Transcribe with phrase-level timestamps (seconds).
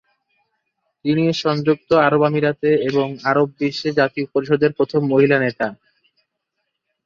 [1.05, 5.67] তিনি সংযুক্ত আরব আমিরাতে এবং আরব বিশ্বের জাতীয় পরিষদের প্রথম মহিলা নেতা।